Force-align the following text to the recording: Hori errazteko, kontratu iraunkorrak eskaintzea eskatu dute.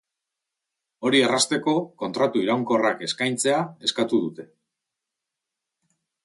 Hori 1.09 1.19
errazteko, 1.25 1.75
kontratu 2.03 2.41
iraunkorrak 2.45 3.03
eskaintzea 3.09 3.61
eskatu 3.91 4.23
dute. 4.25 4.47